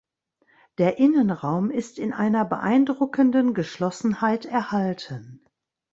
Der 0.79 0.97
Innenraum 0.97 1.69
ist 1.69 1.99
in 1.99 2.11
einer 2.11 2.43
beeindruckenden 2.43 3.53
Geschlossenheit 3.53 4.45
erhalten. 4.47 5.45